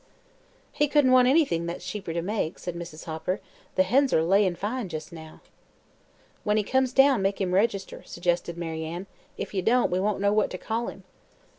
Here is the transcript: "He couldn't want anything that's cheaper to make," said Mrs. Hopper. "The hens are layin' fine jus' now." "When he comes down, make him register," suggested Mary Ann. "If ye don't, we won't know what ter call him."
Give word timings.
"He 0.71 0.87
couldn't 0.87 1.11
want 1.11 1.27
anything 1.27 1.67
that's 1.67 1.85
cheaper 1.85 2.11
to 2.11 2.23
make," 2.23 2.57
said 2.57 2.73
Mrs. 2.73 3.03
Hopper. 3.05 3.39
"The 3.75 3.83
hens 3.83 4.11
are 4.13 4.23
layin' 4.23 4.55
fine 4.55 4.89
jus' 4.89 5.11
now." 5.11 5.41
"When 6.43 6.57
he 6.57 6.63
comes 6.63 6.91
down, 6.91 7.21
make 7.21 7.39
him 7.39 7.53
register," 7.53 8.01
suggested 8.07 8.57
Mary 8.57 8.83
Ann. 8.83 9.05
"If 9.37 9.53
ye 9.53 9.61
don't, 9.61 9.91
we 9.91 9.99
won't 9.99 10.19
know 10.21 10.33
what 10.33 10.49
ter 10.49 10.57
call 10.57 10.87
him." 10.87 11.03